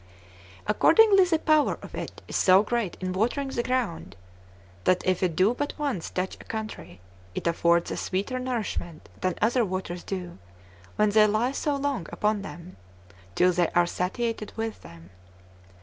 Accordingly, 0.65 1.25
the 1.25 1.37
power 1.37 1.77
of 1.83 1.93
it 1.93 2.23
is 2.27 2.35
so 2.35 2.63
great 2.63 2.97
in 2.99 3.13
watering 3.13 3.49
the 3.49 3.61
ground, 3.61 4.15
that 4.85 5.05
if 5.05 5.21
it 5.21 5.35
do 5.35 5.53
but 5.53 5.75
once 5.77 6.09
touch 6.09 6.37
a 6.41 6.43
country, 6.43 6.99
it 7.35 7.45
affords 7.45 7.91
a 7.91 7.97
sweeter 7.97 8.39
nourishment 8.39 9.09
than 9.19 9.35
other 9.43 9.63
waters 9.63 10.01
do, 10.03 10.39
when 10.95 11.11
they 11.11 11.27
lie 11.27 11.51
so 11.51 11.75
long 11.75 12.07
upon 12.11 12.41
them, 12.41 12.77
till 13.35 13.51
they 13.51 13.67
are 13.75 13.85
satiated 13.85 14.51
with 14.57 14.81
them. 14.81 15.11